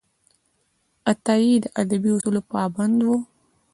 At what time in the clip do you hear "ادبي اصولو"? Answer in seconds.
1.81-2.41